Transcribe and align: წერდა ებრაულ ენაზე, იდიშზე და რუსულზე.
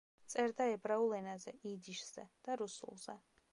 წერდა 0.33 0.65
ებრაულ 0.75 1.13
ენაზე, 1.17 1.53
იდიშზე 1.73 2.27
და 2.49 2.59
რუსულზე. 2.65 3.19